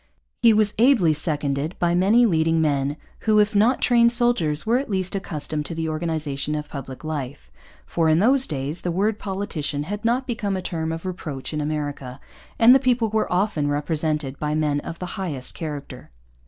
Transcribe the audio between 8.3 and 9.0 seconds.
days the